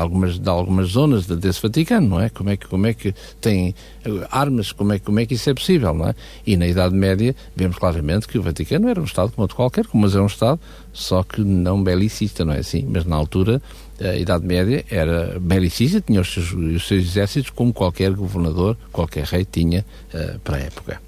algumas, 0.00 0.38
de 0.38 0.48
algumas 0.48 0.90
zonas 0.90 1.26
desse 1.26 1.60
Vaticano, 1.60 2.08
não 2.08 2.20
é? 2.20 2.28
Como 2.28 2.50
é 2.50 2.56
que, 2.56 2.66
como 2.66 2.86
é 2.86 2.94
que 2.94 3.14
tem 3.40 3.74
eh, 4.04 4.10
armas, 4.30 4.72
como 4.72 4.92
é, 4.92 4.98
como 4.98 5.20
é 5.20 5.26
que 5.26 5.34
isso 5.34 5.50
é 5.50 5.54
possível, 5.54 5.92
não 5.92 6.08
é? 6.08 6.14
E 6.46 6.56
na 6.56 6.66
Idade 6.66 6.94
Média 6.94 7.34
vemos 7.54 7.76
claramente 7.76 8.26
que 8.26 8.38
o 8.38 8.42
Vaticano 8.42 8.88
era 8.88 9.00
um 9.00 9.04
Estado 9.04 9.32
como 9.32 9.42
outro 9.42 9.56
qualquer, 9.56 9.84
mas 9.92 10.14
é 10.14 10.20
um 10.20 10.26
Estado, 10.26 10.58
só 10.92 11.22
que 11.22 11.42
não 11.42 11.82
belicista, 11.82 12.44
não 12.44 12.54
é 12.54 12.58
assim? 12.58 12.86
Mas 12.88 13.04
na 13.04 13.16
altura, 13.16 13.60
a 14.00 14.16
Idade 14.16 14.46
Média 14.46 14.84
era 14.90 15.38
belicista, 15.38 16.00
tinha 16.00 16.20
os 16.20 16.32
seus, 16.32 16.52
os 16.52 16.86
seus 16.86 17.04
exércitos 17.04 17.50
como 17.50 17.72
qualquer 17.72 18.12
governador, 18.12 18.76
qualquer 18.90 19.24
rei 19.24 19.44
tinha 19.44 19.84
uh, 20.14 20.38
para 20.40 20.56
a 20.56 20.60
época. 20.60 21.00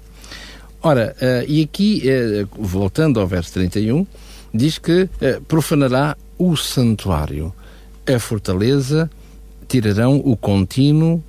Ora, 0.81 1.15
uh, 1.19 1.49
e 1.49 1.63
aqui, 1.63 2.03
uh, 2.05 2.47
voltando 2.63 3.19
ao 3.19 3.27
verso 3.27 3.53
31, 3.53 4.05
diz 4.53 4.77
que 4.77 5.09
profanará 5.47 6.15
o 6.37 6.55
santuário 6.55 7.53
a 8.07 8.19
fortaleza, 8.19 9.09
tirarão 9.67 10.21
o 10.23 10.35
contínuo 10.37 11.23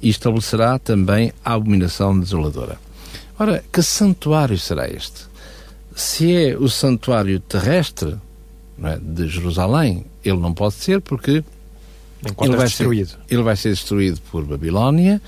e 0.00 0.08
estabelecerá 0.08 0.78
também 0.78 1.32
a 1.44 1.54
abominação 1.54 2.18
desoladora. 2.18 2.78
Ora, 3.38 3.64
que 3.72 3.82
santuário 3.82 4.58
será 4.58 4.88
este? 4.88 5.26
Se 5.94 6.34
é 6.34 6.56
o 6.56 6.68
santuário 6.68 7.40
terrestre 7.40 8.16
é, 8.82 8.98
de 9.00 9.28
Jerusalém, 9.28 10.04
ele 10.24 10.38
não 10.38 10.54
pode 10.54 10.74
ser 10.74 11.00
porque 11.00 11.44
Enquanto 12.22 12.48
ele 12.48 12.54
é 12.54 12.58
vai, 12.58 12.66
destruído. 12.66 13.08
Ser, 13.08 13.18
ele 13.30 13.42
vai 13.42 13.56
ser 13.56 13.70
destruído 13.70 14.20
por 14.30 14.44
Babilónia 14.44 15.20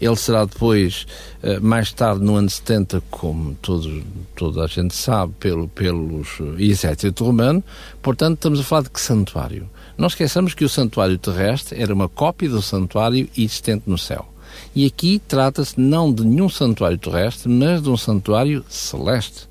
ele 0.00 0.16
será 0.16 0.44
depois, 0.44 1.06
eh, 1.42 1.58
mais 1.60 1.92
tarde, 1.92 2.22
no 2.24 2.34
ano 2.34 2.50
70, 2.50 3.02
como 3.10 3.54
todo, 3.56 4.02
toda 4.34 4.64
a 4.64 4.66
gente 4.66 4.94
sabe, 4.94 5.32
pelo, 5.38 5.68
pelos 5.68 6.38
exército 6.58 7.24
romano. 7.24 7.62
Portanto, 8.02 8.34
estamos 8.34 8.60
a 8.60 8.62
falar 8.62 8.82
de 8.82 8.90
que 8.90 9.00
santuário? 9.00 9.68
Não 9.96 10.08
esqueçamos 10.08 10.54
que 10.54 10.64
o 10.64 10.68
santuário 10.68 11.16
terrestre 11.18 11.80
era 11.80 11.94
uma 11.94 12.08
cópia 12.08 12.48
do 12.48 12.60
santuário 12.60 13.28
existente 13.36 13.84
no 13.86 13.96
céu. 13.96 14.28
E 14.74 14.86
aqui 14.86 15.20
trata-se 15.26 15.80
não 15.80 16.12
de 16.12 16.24
nenhum 16.24 16.48
santuário 16.48 16.98
terrestre, 16.98 17.48
mas 17.48 17.82
de 17.82 17.88
um 17.88 17.96
santuário 17.96 18.64
celeste. 18.68 19.48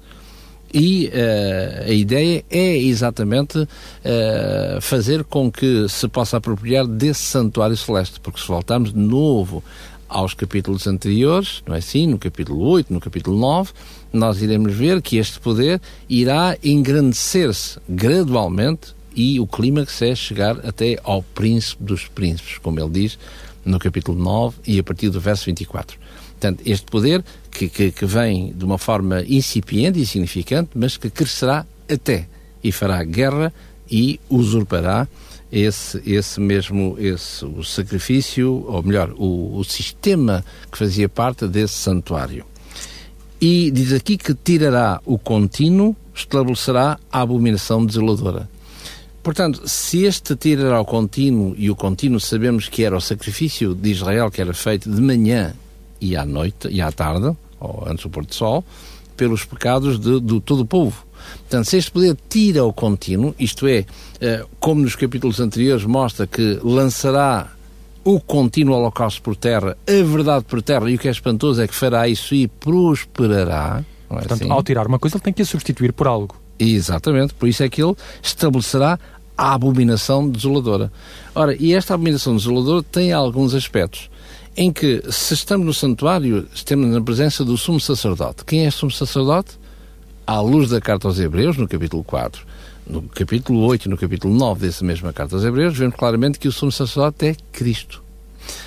E 0.74 1.08
uh, 1.08 1.84
a 1.89 1.94
ideia 1.94 2.44
é 2.50 2.77
exatamente 2.77 3.60
uh, 3.60 4.82
fazer 4.82 5.24
com 5.24 5.51
que 5.51 5.88
se 5.88 6.08
possa 6.08 6.38
apropriar 6.38 6.88
desse 6.88 7.22
santuário 7.22 7.77
celeste, 7.77 8.20
porque 8.20 8.42
se 8.42 8.48
voltarmos 8.48 8.92
de 8.92 9.00
novo 9.00 9.63
aos 10.10 10.34
capítulos 10.34 10.88
anteriores, 10.88 11.63
não 11.68 11.75
é 11.75 11.80
assim? 11.80 12.08
No 12.08 12.18
capítulo 12.18 12.60
8, 12.68 12.92
no 12.92 13.00
capítulo 13.00 13.38
9, 13.38 13.72
nós 14.12 14.42
iremos 14.42 14.74
ver 14.74 15.01
que 15.01 15.18
este 15.18 15.39
poder 15.39 15.82
irá 16.10 16.58
engrandecer-se 16.63 17.80
gradualmente 17.88 18.96
e 19.15 19.39
o 19.39 19.46
clímax 19.46 20.01
é 20.01 20.15
chegar 20.15 20.65
até 20.65 21.00
ao 21.03 21.22
príncipe 21.22 21.84
dos 21.84 22.08
príncipes, 22.08 22.58
como 22.58 22.80
ele 22.80 22.89
diz 22.89 23.18
no 23.65 23.80
capítulo 23.80 24.18
9 24.22 24.58
e 24.68 24.80
a 24.80 24.84
partir 24.84 25.10
do 25.10 25.20
verso 25.20 25.46
24. 25.46 25.98
Portanto, 26.44 26.62
este 26.66 26.86
poder 26.92 27.24
que, 27.50 27.70
que, 27.70 27.90
que 27.90 28.06
vem 28.06 28.52
de 28.52 28.66
uma 28.66 28.78
forma 28.78 29.24
incipiente 29.26 29.98
e 29.98 30.02
insignificante, 30.02 30.72
mas 30.76 30.98
que 30.98 31.10
crescerá 31.10 31.66
até 31.90 32.28
e 32.62 32.70
fará 32.70 33.02
guerra 33.06 33.54
e 33.90 34.20
usurpará 34.30 35.08
esse, 35.50 36.02
esse 36.06 36.42
mesmo 36.42 36.98
esse, 37.00 37.46
o 37.46 37.64
sacrifício, 37.64 38.66
ou 38.68 38.84
melhor, 38.84 39.14
o, 39.16 39.58
o 39.58 39.64
sistema 39.64 40.44
que 40.70 40.78
fazia 40.78 41.08
parte 41.08 41.48
desse 41.48 41.76
santuário. 41.76 42.46
E 43.40 43.72
diz 43.72 43.94
aqui 43.94 44.18
que 44.18 44.34
tirará 44.34 45.00
o 45.06 45.18
contínuo, 45.18 45.96
estabelecerá 46.14 47.00
a 47.10 47.22
abominação 47.22 47.86
desoladora. 47.86 48.50
Portanto, 49.22 49.62
se 49.66 50.04
este 50.04 50.36
tirará 50.36 50.82
o 50.82 50.86
contínuo, 50.86 51.56
e 51.58 51.72
o 51.72 51.76
contínuo 51.76 52.20
sabemos 52.20 52.68
que 52.68 52.84
era 52.84 52.98
o 52.98 53.02
sacrifício 53.02 53.74
de 53.74 53.92
Israel 53.92 54.30
que 54.30 54.42
era 54.42 54.54
feito 54.54 54.92
de 54.92 55.00
manhã 55.00 55.56
e 56.03 56.17
à 56.17 56.25
noite, 56.25 56.67
e 56.69 56.81
à 56.81 56.91
tarde, 56.91 57.36
ou 57.60 57.83
antes 57.88 58.03
do 58.03 58.10
pôr 58.10 58.25
do 58.25 58.36
sol, 58.36 58.63
pelos 59.15 59.45
pecados 59.45 59.98
de, 59.98 60.19
de 60.19 60.41
todo 60.41 60.62
o 60.62 60.65
povo. 60.65 61.05
Portanto, 61.39 61.65
se 61.65 61.77
este 61.77 61.91
poder 61.91 62.17
tira 62.27 62.65
o 62.65 62.74
contínuo, 62.74 63.33
isto 63.39 63.65
é, 63.67 63.86
eh, 64.19 64.45
como 64.60 64.81
nos 64.81 64.95
capítulos 64.95 65.39
anteriores 65.39 65.86
mostra 65.86 66.27
que 66.27 66.60
lançará 66.62 67.50
o 68.03 68.19
contínuo 68.19 68.75
holocausto 68.75 69.22
por 69.22 69.36
terra, 69.38 69.77
a 69.88 70.03
verdade 70.03 70.43
por 70.43 70.62
terra, 70.62 70.89
e 70.91 70.95
o 70.95 71.00
que 71.00 71.07
é 71.07 71.12
espantoso 71.12 71.62
é 71.62 71.67
que 71.67 71.74
fará 71.74 72.05
isso 72.07 72.36
e 72.36 72.50
prosperará. 72.50 73.86
É 74.10 74.13
Portanto, 74.13 74.33
assim? 74.33 74.51
ao 74.51 74.62
tirar 74.62 74.86
uma 74.88 75.00
coisa, 75.00 75.15
ele 75.15 75.24
tem 75.24 75.33
que 75.33 75.41
a 75.41 75.45
substituir 75.45 75.93
por 75.93 76.07
algo. 76.07 76.36
Exatamente, 76.60 77.33
por 77.33 77.48
isso 77.48 77.63
é 77.63 77.69
que 77.69 77.81
ele 77.81 77.95
estabelecerá 78.22 79.00
a 79.38 79.53
abominação 79.53 80.29
desoladora. 80.29 80.91
Ora, 81.33 81.55
e 81.57 81.74
esta 81.74 81.93
abominação 81.93 82.36
desoladora 82.36 82.83
tem 82.83 83.13
alguns 83.13 83.53
aspectos. 83.53 84.10
Em 84.55 84.72
que, 84.72 85.03
se 85.12 85.33
estamos 85.33 85.65
no 85.65 85.74
santuário, 85.74 86.48
estamos 86.53 86.88
na 86.88 87.01
presença 87.01 87.43
do 87.43 87.57
sumo 87.57 87.79
sacerdote. 87.79 88.45
Quem 88.45 88.65
é 88.65 88.67
o 88.67 88.72
sumo 88.72 88.91
sacerdote? 88.91 89.57
à 90.25 90.39
luz 90.39 90.69
da 90.69 90.81
carta 90.81 91.07
aos 91.07 91.19
Hebreus, 91.19 91.57
no 91.57 91.67
capítulo 91.67 92.03
4, 92.03 92.45
no 92.88 93.01
capítulo 93.03 93.60
8 93.65 93.86
e 93.86 93.89
no 93.89 93.98
capítulo 93.98 94.33
9 94.33 94.65
dessa 94.65 94.83
mesma 94.83 95.13
carta 95.13 95.36
aos 95.36 95.43
Hebreus, 95.43 95.77
vemos 95.77 95.95
claramente 95.95 96.39
que 96.39 96.48
o 96.48 96.51
sumo 96.51 96.72
sacerdote 96.72 97.27
é 97.27 97.36
Cristo. 97.51 98.01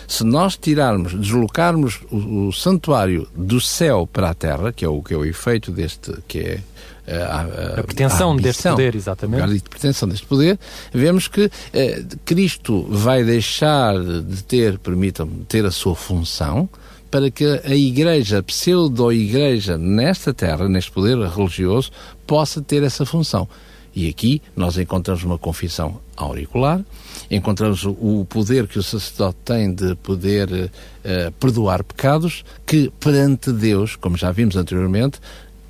Se 0.09 0.25
nós 0.25 0.57
tirarmos, 0.57 1.13
deslocarmos 1.13 2.01
o, 2.11 2.49
o, 2.49 2.53
santuário 2.53 3.29
do 3.35 3.61
céu 3.61 4.09
para 4.11 4.31
a 4.31 4.35
terra, 4.35 4.73
que 4.73 4.85
é 4.85 4.89
o 4.89 5.03
que 5.03 5.13
é 5.13 5.17
o 5.17 5.25
efeito 5.25 5.71
deste, 5.71 6.15
que 6.27 6.39
é 6.39 6.61
a, 7.07 7.77
a, 7.77 7.81
a 7.81 7.83
pretensão 7.85 8.37
deste 8.37 8.65
poder, 8.65 8.95
exatamente. 8.95 9.43
A 9.43 9.71
pretensão 9.71 10.09
deste 10.09 10.27
poder, 10.27 10.59
vemos 10.93 11.29
que 11.29 11.51
eh, 11.73 12.05
Cristo 12.25 12.87
vai 12.91 13.23
deixar 13.23 13.99
de 13.99 14.43
ter, 14.43 14.79
permitam-me, 14.79 15.45
ter 15.45 15.65
a 15.65 15.71
sua 15.71 15.95
função, 15.95 16.69
para 17.11 17.31
que 17.31 17.45
a 17.65 17.75
Igreja, 17.75 18.39
a 18.39 18.43
pseudo-Igreja, 18.43 19.79
nesta 19.79 20.35
terra, 20.35 20.69
neste 20.69 20.91
poder 20.91 21.17
religioso, 21.17 21.91
possa 22.27 22.61
ter 22.61 22.83
essa 22.83 23.07
função. 23.07 23.49
E 23.95 24.11
aqui 24.11 24.43
nós 24.55 24.77
encontramos 24.77 25.25
uma 25.25 25.39
confissão 25.39 25.99
auricular, 26.15 26.85
encontramos 27.31 27.85
o 27.87 28.27
poder 28.29 28.67
que 28.67 28.79
o 28.79 28.83
sacerdote 28.83 29.39
tem 29.43 29.73
de 29.73 29.95
poder 29.95 30.51
uh, 30.53 31.33
perdoar 31.41 31.83
pecados, 31.83 32.45
que 32.67 32.93
perante 33.01 33.51
Deus, 33.51 33.97
como 33.97 34.17
já 34.19 34.31
vimos 34.31 34.55
anteriormente, 34.55 35.19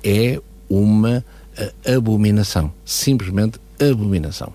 é 0.03 0.41
uma 0.69 1.23
uh, 1.57 1.95
abominação. 1.95 2.71
Simplesmente 2.85 3.59
abominação. 3.79 4.53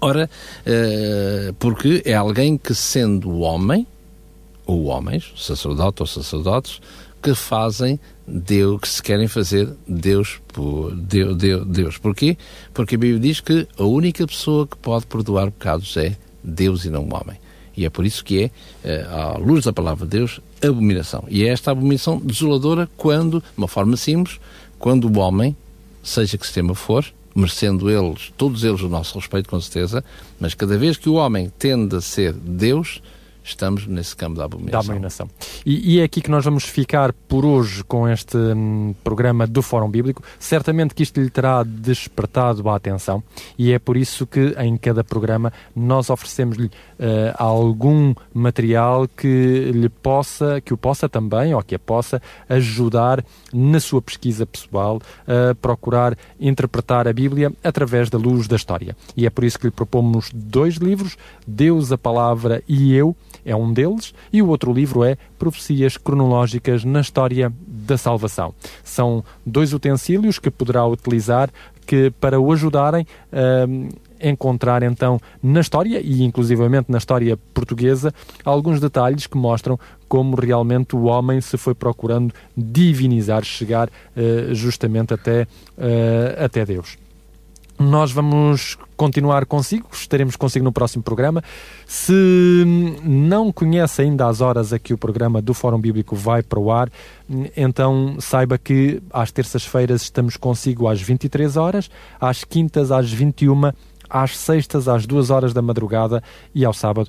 Ora, 0.00 0.28
uh, 0.66 1.52
porque 1.54 2.02
é 2.04 2.14
alguém 2.14 2.56
que, 2.56 2.74
sendo 2.74 3.38
homem, 3.40 3.86
ou 4.66 4.84
homens, 4.84 5.32
sacerdote 5.36 6.02
ou 6.02 6.06
sacerdotes, 6.06 6.80
que 7.22 7.34
fazem 7.34 8.00
Deus, 8.26 8.80
que 8.80 8.88
se 8.88 9.02
querem 9.02 9.28
fazer 9.28 9.72
Deus 9.86 10.40
por 10.48 10.94
Deus, 10.94 11.36
Deus, 11.36 11.66
Deus. 11.66 11.98
Porquê? 11.98 12.36
Porque 12.74 12.96
a 12.96 12.98
Bíblia 12.98 13.20
diz 13.20 13.40
que 13.40 13.66
a 13.78 13.84
única 13.84 14.26
pessoa 14.26 14.66
que 14.66 14.76
pode 14.76 15.06
perdoar 15.06 15.50
pecados 15.50 15.96
é 15.96 16.16
Deus 16.42 16.84
e 16.84 16.90
não 16.90 17.04
o 17.04 17.14
homem. 17.14 17.36
E 17.76 17.86
é 17.86 17.90
por 17.90 18.04
isso 18.04 18.24
que 18.24 18.50
é, 18.84 19.02
à 19.08 19.38
luz 19.38 19.64
da 19.64 19.72
palavra 19.72 20.04
de 20.06 20.18
Deus, 20.18 20.40
abominação. 20.62 21.24
E 21.28 21.44
é 21.44 21.48
esta 21.48 21.70
abominação 21.70 22.18
desoladora 22.18 22.88
quando, 22.96 23.40
de 23.40 23.46
uma 23.56 23.68
forma 23.68 23.96
simples, 23.96 24.38
quando 24.82 25.04
o 25.04 25.20
homem, 25.20 25.56
seja 26.02 26.36
que 26.36 26.44
sistema 26.44 26.74
for, 26.74 27.06
merecendo 27.36 27.88
eles, 27.88 28.32
todos 28.36 28.64
eles 28.64 28.80
o 28.80 28.88
nosso 28.88 29.16
respeito, 29.16 29.48
com 29.48 29.60
certeza, 29.60 30.04
mas 30.40 30.54
cada 30.54 30.76
vez 30.76 30.96
que 30.96 31.08
o 31.08 31.14
homem 31.14 31.52
tende 31.56 31.94
a 31.94 32.00
ser 32.00 32.32
Deus, 32.32 33.00
estamos 33.44 33.86
nesse 33.86 34.14
campo 34.14 34.36
da 34.36 34.44
abominação. 34.44 34.80
Da 34.80 34.86
abominação. 34.86 35.30
E, 35.64 35.96
e, 35.96 36.00
é 36.00 36.04
aqui 36.04 36.20
que 36.20 36.30
nós 36.30 36.44
vamos 36.44 36.64
ficar 36.64 37.12
por 37.12 37.44
hoje 37.44 37.82
com 37.84 38.08
este 38.08 38.36
hum, 38.36 38.94
programa 39.02 39.46
do 39.46 39.62
Fórum 39.62 39.90
Bíblico. 39.90 40.22
Certamente 40.38 40.94
que 40.94 41.02
isto 41.02 41.20
lhe 41.20 41.30
terá 41.30 41.62
despertado 41.62 42.68
a 42.68 42.76
atenção 42.76 43.22
e 43.58 43.72
é 43.72 43.78
por 43.78 43.96
isso 43.96 44.26
que 44.26 44.54
em 44.58 44.76
cada 44.76 45.02
programa 45.02 45.52
nós 45.74 46.10
oferecemos-lhe 46.10 46.66
uh, 46.66 47.34
algum 47.36 48.14
material 48.32 49.08
que 49.08 49.70
lhe 49.72 49.88
possa, 49.88 50.60
que 50.60 50.72
o 50.72 50.76
possa 50.76 51.08
também, 51.08 51.54
ou 51.54 51.62
que 51.62 51.74
a 51.74 51.78
possa 51.78 52.20
ajudar 52.48 53.24
na 53.52 53.80
sua 53.80 54.00
pesquisa 54.00 54.46
pessoal 54.46 55.00
a 55.26 55.54
procurar 55.54 56.16
interpretar 56.40 57.06
a 57.08 57.12
Bíblia 57.12 57.52
através 57.62 58.10
da 58.10 58.18
luz 58.18 58.46
da 58.46 58.56
história. 58.56 58.96
E 59.16 59.26
é 59.26 59.30
por 59.30 59.44
isso 59.44 59.58
que 59.58 59.66
lhe 59.66 59.70
propomos 59.70 60.30
dois 60.32 60.76
livros, 60.76 61.16
Deus, 61.46 61.92
a 61.92 61.98
Palavra 61.98 62.62
e 62.68 62.94
Eu, 62.94 63.16
é 63.44 63.54
um 63.54 63.72
deles, 63.72 64.14
e 64.32 64.42
o 64.42 64.48
outro 64.48 64.72
livro 64.72 65.04
é 65.04 65.16
Profecias 65.38 65.96
Cronológicas 65.96 66.84
na 66.84 67.00
História 67.00 67.52
da 67.66 67.96
Salvação. 67.96 68.54
São 68.84 69.24
dois 69.44 69.72
utensílios 69.72 70.38
que 70.38 70.50
poderá 70.50 70.86
utilizar 70.86 71.50
que, 71.86 72.10
para 72.20 72.40
o 72.40 72.52
ajudarem 72.52 73.06
a 73.32 73.66
hum, 73.66 73.88
encontrar 74.22 74.82
então 74.82 75.18
na 75.42 75.60
história 75.60 76.00
e 76.00 76.22
inclusivamente 76.22 76.90
na 76.90 76.98
história 76.98 77.36
portuguesa 77.52 78.14
alguns 78.44 78.80
detalhes 78.80 79.26
que 79.26 79.36
mostram 79.36 79.78
como 80.08 80.36
realmente 80.36 80.94
o 80.94 81.04
homem 81.04 81.40
se 81.40 81.56
foi 81.56 81.74
procurando 81.74 82.32
divinizar, 82.56 83.42
chegar 83.44 83.88
uh, 83.88 84.54
justamente 84.54 85.12
até, 85.12 85.42
uh, 85.42 86.44
até 86.44 86.64
Deus. 86.64 86.96
Nós 87.82 88.12
vamos 88.12 88.78
continuar 88.96 89.44
consigo, 89.46 89.88
estaremos 89.92 90.36
consigo 90.36 90.64
no 90.64 90.72
próximo 90.72 91.02
programa. 91.02 91.42
Se 91.86 92.64
não 93.02 93.52
conhece 93.52 94.02
ainda 94.02 94.28
as 94.28 94.40
horas 94.40 94.72
a 94.72 94.78
que 94.78 94.94
o 94.94 94.98
programa 94.98 95.42
do 95.42 95.52
Fórum 95.52 95.80
Bíblico 95.80 96.14
vai 96.14 96.42
para 96.42 96.60
o 96.60 96.70
ar, 96.70 96.90
então 97.56 98.16
saiba 98.20 98.56
que 98.56 99.02
às 99.12 99.32
terças-feiras 99.32 100.02
estamos 100.02 100.36
consigo 100.36 100.86
às 100.86 101.00
23 101.00 101.56
horas, 101.56 101.90
às 102.20 102.44
quintas 102.44 102.92
às 102.92 103.10
21 103.10 103.64
horas 103.64 103.91
às 104.12 104.36
sextas, 104.36 104.88
às 104.88 105.06
duas 105.06 105.30
horas 105.30 105.54
da 105.54 105.62
madrugada 105.62 106.22
e 106.54 106.64
ao 106.64 106.74
sábado, 106.74 107.08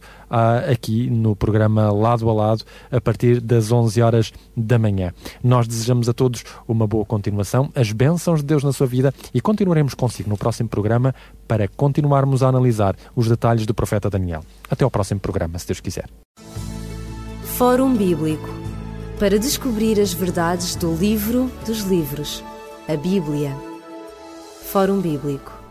aqui 0.72 1.10
no 1.10 1.36
programa 1.36 1.92
Lado 1.92 2.30
a 2.30 2.34
Lado, 2.34 2.64
a 2.90 3.02
partir 3.02 3.42
das 3.42 3.72
11 3.72 4.02
horas 4.02 4.32
da 4.56 4.80
manhã. 4.80 5.12
Nós 5.44 5.68
desejamos 5.68 6.08
a 6.08 6.14
todos 6.14 6.46
uma 6.66 6.88
boa 6.88 7.04
continuação, 7.04 7.70
as 7.76 7.92
bênçãos 7.92 8.40
de 8.40 8.46
Deus 8.46 8.64
na 8.64 8.72
sua 8.72 8.88
vida 8.88 9.14
e 9.34 9.42
continuaremos 9.42 9.94
consigo 9.94 10.30
no 10.30 10.38
próximo 10.38 10.70
programa 10.70 11.14
para 11.46 11.68
continuarmos 11.68 12.42
a 12.42 12.48
analisar 12.48 12.96
os 13.14 13.28
detalhes 13.28 13.66
do 13.66 13.74
profeta 13.74 14.10
Daniel. 14.10 14.44
Até 14.70 14.86
ao 14.86 14.92
próximo 14.92 15.20
programa, 15.20 15.60
se 15.60 15.68
Deus 15.68 15.82
quiser. 15.82 16.10
Fórum 17.58 17.96
Bíblico 17.96 18.50
para 19.20 19.38
descobrir 19.38 20.00
as 20.00 20.14
verdades 20.14 20.76
do 20.76 20.94
livro 20.96 21.52
dos 21.66 21.82
livros, 21.82 22.44
a 22.88 22.96
Bíblia. 22.96 23.56
Fórum 24.72 25.00
Bíblico 25.00 25.63